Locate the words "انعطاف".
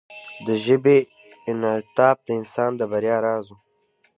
1.51-2.17